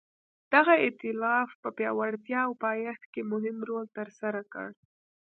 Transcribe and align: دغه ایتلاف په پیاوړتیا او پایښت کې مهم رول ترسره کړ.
دغه 0.53 0.73
ایتلاف 0.85 1.49
په 1.61 1.69
پیاوړتیا 1.77 2.39
او 2.47 2.53
پایښت 2.65 3.03
کې 3.13 3.21
مهم 3.31 3.57
رول 3.69 3.85
ترسره 3.97 4.41
کړ. 4.53 4.67